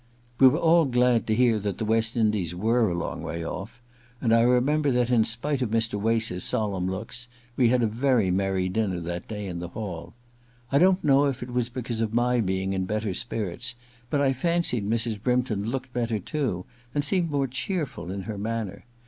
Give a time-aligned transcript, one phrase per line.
[0.39, 3.83] We were all glad to hear that the West Indies were a long way off,
[4.19, 5.93] and I remember that, in spite of Mr.
[6.01, 10.15] Wace's solemn looks, we had a very merry dinner that dav in the hall.
[10.71, 13.75] I don't know if it was because of my being in better spirits,
[14.09, 15.21] but I fancied Mrs.
[15.21, 16.65] Brympton looked better too,
[16.95, 18.85] and seemed more cheerful in her manner.